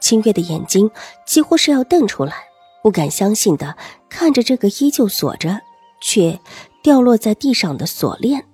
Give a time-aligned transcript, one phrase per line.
[0.00, 0.90] 清月的眼睛
[1.26, 2.34] 几乎是要瞪出来，
[2.82, 3.76] 不敢相信的
[4.08, 5.60] 看着这个依旧锁着
[6.00, 6.38] 却
[6.82, 8.46] 掉落在地上的锁链，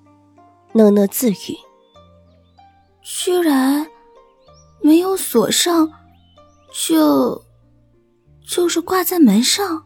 [0.72, 1.58] 讷讷自语
[3.02, 3.86] ：“居然
[4.80, 5.92] 没有锁上，
[6.72, 7.44] 就
[8.48, 9.84] 就是挂在门上。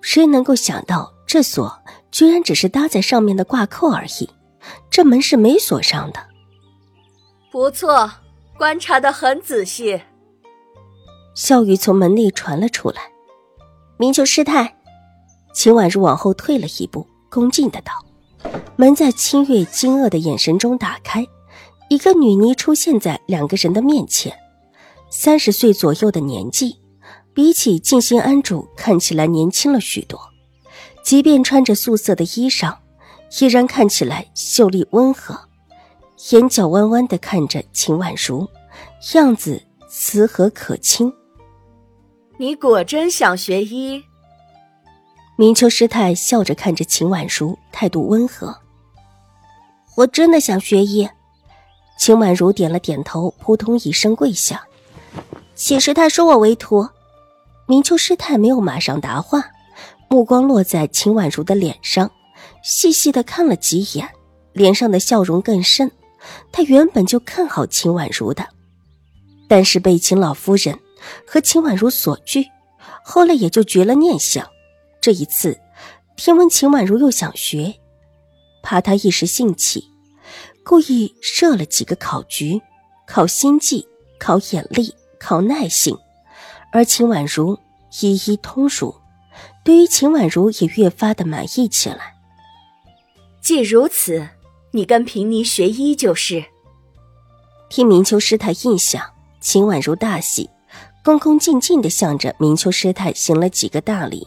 [0.00, 1.80] 谁能够想到这锁
[2.10, 4.28] 居然只是搭在上面的挂扣而已？
[4.90, 6.20] 这门是没锁上的。
[7.52, 8.10] 不错，
[8.58, 10.02] 观察的很仔细。”
[11.34, 13.10] 笑语从门内传了出来，
[13.96, 14.76] 明秋师太，
[15.54, 17.92] 秦婉如往后退了一步，恭敬的道
[18.76, 21.26] ：“门在清月惊愕的眼神中打开，
[21.88, 24.36] 一个女尼出现在两个人的面前，
[25.10, 26.76] 三十岁左右的年纪，
[27.32, 30.20] 比起静心安主看起来年轻了许多，
[31.02, 32.76] 即便穿着素色的衣裳，
[33.40, 35.48] 依然看起来秀丽温和，
[36.32, 38.46] 眼角弯弯的看着秦婉如，
[39.14, 41.10] 样子慈和可亲。”
[42.42, 44.02] 你果真想学医？
[45.36, 48.52] 明秋师太笑着看着秦婉如，态度温和。
[49.94, 51.08] 我真的想学医。
[51.96, 54.66] 秦婉如点了点头，扑通一声跪下，
[55.54, 56.88] 请师太收我为徒。
[57.68, 59.44] 明秋师太没有马上答话，
[60.08, 62.10] 目光落在秦婉如的脸上，
[62.64, 64.08] 细细的看了几眼，
[64.52, 65.88] 脸上的笑容更甚。
[66.50, 68.44] 他原本就看好秦婉如的，
[69.46, 70.76] 但是被秦老夫人。
[71.26, 72.46] 和秦婉如所拒，
[73.04, 74.48] 后来也就绝了念想。
[75.00, 75.58] 这一次，
[76.16, 77.74] 听闻秦婉如又想学，
[78.62, 79.84] 怕她一时兴起，
[80.64, 82.60] 故意设了几个考局，
[83.06, 83.86] 考心计，
[84.18, 85.96] 考眼力，考耐性，
[86.72, 87.58] 而秦婉如
[88.00, 88.94] 一一通熟。
[89.64, 92.14] 对于秦婉如也越发的满意起来。
[93.40, 94.28] 既如此，
[94.72, 96.44] 你跟平妮学医就是。
[97.68, 99.02] 听明秋师太印象，
[99.40, 100.48] 秦婉如大喜。
[101.04, 104.26] 恭恭敬敬地向着明秋师太行了几个大礼，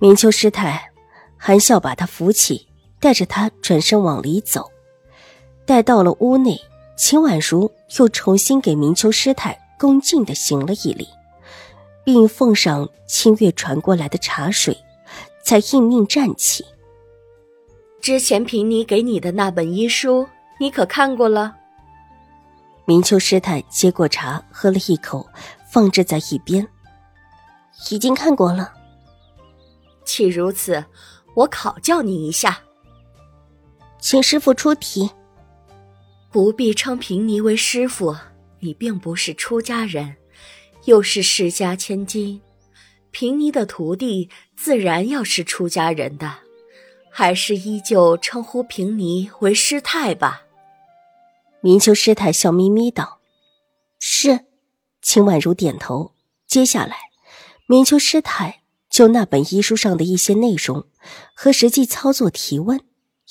[0.00, 0.90] 明秋师太
[1.36, 2.66] 含笑把他扶起，
[2.98, 4.68] 带着他转身往里走。
[5.64, 6.60] 待到了屋内，
[6.96, 11.06] 秦婉如又重新给明秋师太恭敬地行了一礼，
[12.04, 14.76] 并奉上清月传过来的茶水，
[15.44, 16.64] 才应命站起。
[18.00, 20.26] 之前凭你给你的那本医书，
[20.58, 21.54] 你可看过了？
[22.86, 25.26] 明秋师太接过茶，喝了一口，
[25.70, 26.66] 放置在一边。
[27.90, 28.72] 已经看过了。
[30.04, 30.84] 既如此，
[31.34, 32.60] 我考教你一下。
[33.98, 35.10] 请师傅出题。
[36.30, 38.14] 不必称平尼为师傅，
[38.60, 40.16] 你并不是出家人，
[40.84, 42.42] 又是世家千金，
[43.10, 46.30] 平尼的徒弟自然要是出家人的，
[47.10, 50.42] 还是依旧称呼平尼为师太吧。
[51.64, 53.20] 明秋师太笑眯眯道
[53.98, 54.40] ：“是。”
[55.00, 56.12] 秦婉如点头。
[56.46, 56.94] 接下来，
[57.66, 58.60] 明秋师太
[58.90, 60.84] 就那本医书上的一些内容
[61.34, 62.82] 和实际操作提问。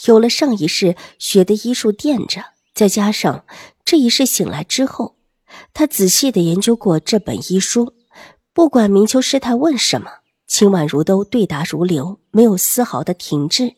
[0.08, 3.46] 有了上一世学的医术垫着，再加上
[3.86, 5.16] 这一世醒来之后，
[5.72, 7.94] 他仔细的研究过这本医书。
[8.52, 10.10] 不管明秋师太问什么，
[10.48, 13.76] 秦婉如都对答如流，没有丝毫的停滞。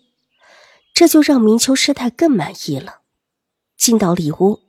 [0.94, 3.02] 这就让明秋师太更满意了。
[3.78, 4.62] 进到里屋，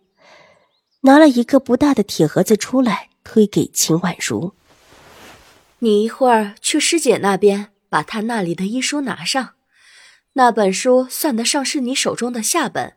[1.02, 4.54] 拿了一个不大的铁盒子出来，推给秦婉如
[5.80, 9.54] ：“你一会儿去师姐那边，把她那里的医书拿上。
[10.32, 12.96] 那本书算得上是你手中的下本，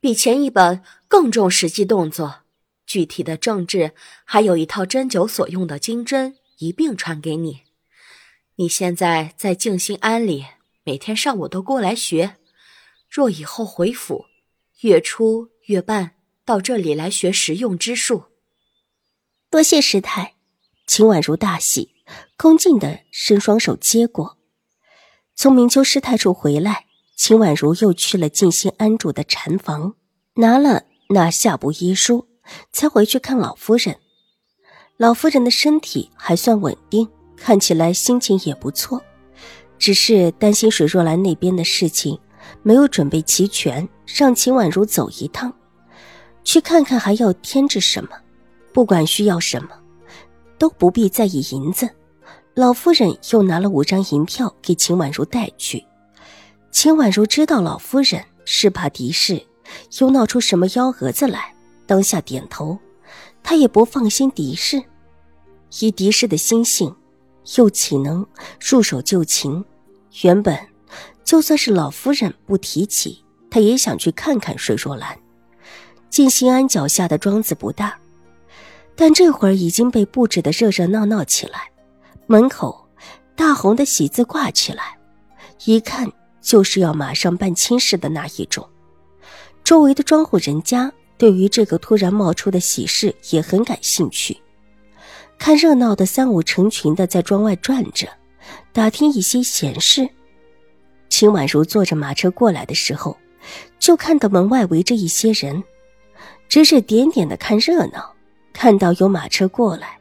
[0.00, 2.40] 比前一本更重实际动作。
[2.86, 3.92] 具体的政治，
[4.24, 7.62] 还有一套针灸所用的金针，一并传给你。
[8.56, 10.46] 你现在在静心庵里，
[10.82, 12.36] 每天上午都过来学。
[13.08, 14.26] 若以后回府，
[14.82, 16.12] 月初月半
[16.46, 18.24] 到这里来学实用之术。
[19.50, 20.36] 多谢师太，
[20.86, 21.96] 秦婉如大喜，
[22.38, 24.38] 恭敬的伸双手接过。
[25.34, 29.96] 从明秋师太处回来，秦婉如又去了静心安主的禅房，
[30.36, 32.28] 拿了那下部医书，
[32.72, 33.98] 才回去看老夫人。
[34.96, 37.06] 老夫人的身体还算稳定，
[37.36, 39.04] 看起来心情也不错，
[39.78, 42.18] 只是担心水若兰那边的事情。
[42.62, 45.52] 没有准备齐全，让秦婉如走一趟，
[46.44, 48.10] 去看看还要添置什么。
[48.72, 49.70] 不管需要什么，
[50.58, 51.88] 都不必在意银子。
[52.54, 55.84] 老夫人又拿了五张银票给秦婉如带去。
[56.70, 59.42] 秦婉如知道老夫人是怕狄氏
[59.98, 61.54] 又闹出什么幺蛾子来，
[61.86, 62.78] 当下点头。
[63.42, 64.82] 她也不放心狄氏，
[65.80, 66.94] 以狄氏的心性，
[67.56, 68.26] 又岂能
[68.58, 69.64] 束手就擒？
[70.22, 70.56] 原本
[71.30, 75.16] 就算是老夫人不提起，她也想去看看水若兰。
[76.08, 77.96] 进新安脚下的庄子不大，
[78.96, 81.70] 但这会儿已经被布置的热热闹闹起来。
[82.26, 82.84] 门口
[83.36, 84.98] 大红的喜字挂起来，
[85.66, 86.10] 一看
[86.40, 88.68] 就是要马上办亲事的那一种。
[89.62, 94.36] 周围的庄户人家对于这个突然冒出的喜事也很感兴趣，
[95.38, 98.08] 看热闹的三五成群的在庄外转着，
[98.72, 100.10] 打听一些闲事。
[101.10, 103.18] 秦婉如坐着马车过来的时候，
[103.78, 105.62] 就看到门外围着一些人，
[106.48, 108.14] 指指点点的看热闹。
[108.52, 109.98] 看到有马车过来。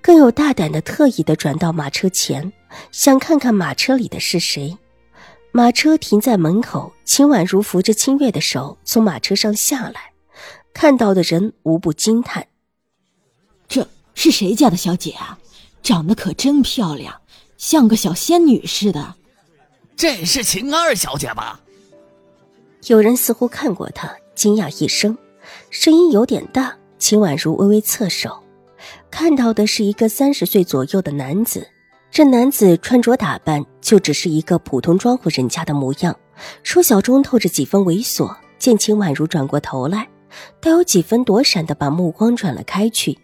[0.00, 2.52] 更有大胆的，特意的转到马车前，
[2.92, 4.76] 想看看马车里的是谁。
[5.50, 10.12] 马车停在门口，秦婉如扶着清月的手从马车上下来，
[10.72, 12.46] 看到的人无不惊叹
[13.66, 15.38] ：“这是谁家的小姐啊？
[15.82, 17.20] 长得可真漂亮，
[17.56, 19.14] 像个小仙女似的。”
[19.96, 21.58] 这是秦二小姐吧？
[22.88, 25.16] 有人似乎看过她，惊讶一声，
[25.70, 26.76] 声音有点大。
[26.98, 28.42] 秦婉如微微侧手。
[29.10, 31.66] 看到的是一个三十岁左右的男子，
[32.10, 36.14] 这男子穿着打扮就只是一个普通庄户人家的模样，
[36.62, 38.34] 说小中透着几分猥琐。
[38.58, 40.08] 见秦婉如转过头来，
[40.60, 43.18] 带有几分躲闪的把目光转了开去。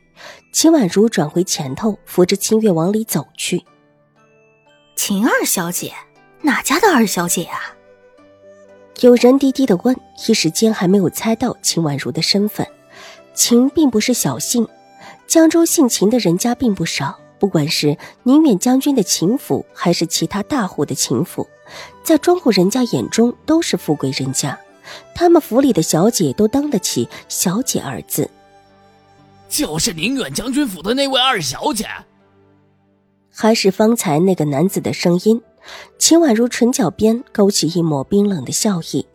[0.53, 3.63] 秦婉如转回前头，扶着清月往里走去。
[4.95, 5.93] 秦二小姐，
[6.43, 7.75] 哪家的二小姐啊？
[9.01, 9.97] 有人低低的问，
[10.27, 12.67] 一时间还没有猜到秦婉如的身份。
[13.33, 14.67] 秦并不是小姓。
[15.27, 21.49] 江州姓秦的人家并不少，不管是宁远将军的秦府，还是其他大户的秦府，
[22.03, 24.59] 在庄户人家眼中都是富贵人家。
[25.15, 28.29] 他们府里的小姐都当得起“小姐”二字。
[29.49, 31.87] 就是宁远将军府的那位二小姐，
[33.31, 35.41] 还是方才那个男子的声音。
[35.99, 39.07] 秦婉如唇角边勾起一抹冰冷的笑意。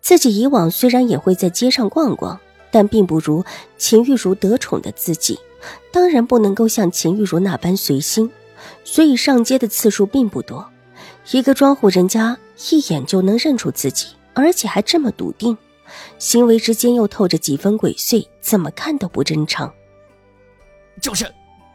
[0.00, 2.38] 自己以往虽然也会在街上逛逛，
[2.70, 3.44] 但并不如
[3.76, 5.38] 秦玉茹得宠的自己。
[5.90, 8.30] 当然不能够像秦玉茹那般随心，
[8.84, 10.68] 所以上街的次数并不多。
[11.30, 12.36] 一个庄户人家
[12.70, 15.56] 一眼就能认出自己，而且还这么笃定，
[16.18, 19.72] 行为之间又透着几分鬼祟，怎么看都不正常。
[21.00, 21.26] 就是，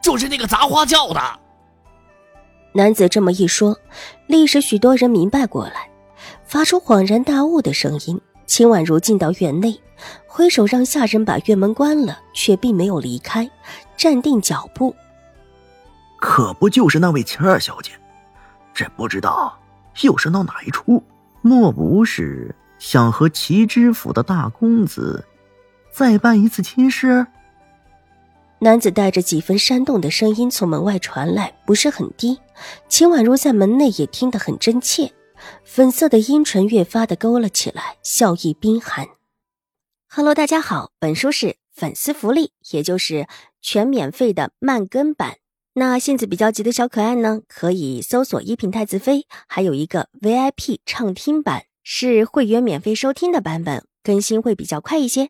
[0.03, 1.39] 就是那个砸花轿的
[2.73, 3.77] 男子这么一说，
[4.27, 5.89] 立时许多人明白过来，
[6.45, 8.19] 发出恍然大悟的声音。
[8.45, 9.79] 秦婉如进到院内。
[10.25, 13.49] 挥手让下人把院门关了，却并没有离开，
[13.97, 14.95] 站定脚步。
[16.17, 17.91] 可不就是那位秦二小姐？
[18.73, 19.59] 这不知道
[20.01, 21.03] 又是闹哪一出？
[21.41, 25.25] 莫不是想和齐知府的大公子
[25.91, 27.27] 再办一次亲事？
[28.61, 32.37] 男子带着几分煽动的声音从门外传来，不是很低。
[32.89, 35.13] 秦婉如在门内也听得很真切，
[35.63, 39.07] 粉色的阴唇越发的勾了起来，笑意冰寒。
[40.09, 43.27] Hello，大家好，本书是粉丝福利，也就是
[43.61, 45.37] 全免费的慢更版。
[45.75, 55.29] 那性子比较急的小可爱呢，可以搜索一品太子妃，还有一个 VIP 畅听版，是会员免费收听的版本，更新会比较快一些。